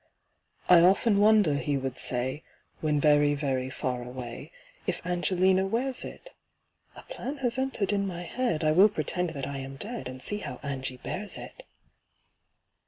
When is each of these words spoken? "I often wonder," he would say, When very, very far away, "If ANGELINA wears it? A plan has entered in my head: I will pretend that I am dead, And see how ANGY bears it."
"I 0.67 0.79
often 0.81 1.19
wonder," 1.19 1.57
he 1.57 1.77
would 1.77 1.99
say, 1.99 2.41
When 2.79 2.99
very, 2.99 3.35
very 3.35 3.69
far 3.69 4.01
away, 4.01 4.51
"If 4.87 4.99
ANGELINA 5.05 5.67
wears 5.67 6.03
it? 6.03 6.31
A 6.95 7.03
plan 7.03 7.37
has 7.45 7.59
entered 7.59 7.93
in 7.93 8.07
my 8.07 8.23
head: 8.23 8.63
I 8.63 8.71
will 8.71 8.89
pretend 8.89 9.29
that 9.29 9.45
I 9.45 9.57
am 9.59 9.75
dead, 9.75 10.07
And 10.07 10.19
see 10.19 10.39
how 10.39 10.59
ANGY 10.63 10.97
bears 10.97 11.37
it." 11.37 11.61